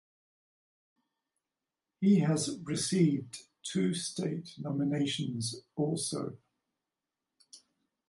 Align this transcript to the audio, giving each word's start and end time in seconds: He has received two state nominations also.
He 1.99 2.21
has 2.21 2.57
received 2.63 3.37
two 3.61 3.93
state 3.93 4.49
nominations 4.57 5.61
also. 5.75 6.37